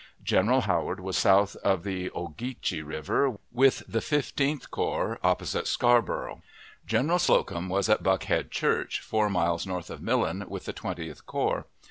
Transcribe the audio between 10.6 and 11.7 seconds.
the Twentieth Corps.